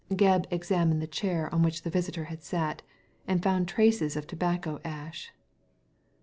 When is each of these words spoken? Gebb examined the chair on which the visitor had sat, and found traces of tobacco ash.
Gebb 0.09 0.47
examined 0.49 0.99
the 0.99 1.05
chair 1.05 1.47
on 1.53 1.61
which 1.61 1.83
the 1.83 1.91
visitor 1.91 2.23
had 2.23 2.41
sat, 2.41 2.81
and 3.27 3.43
found 3.43 3.67
traces 3.67 4.15
of 4.15 4.25
tobacco 4.25 4.81
ash. 4.83 5.31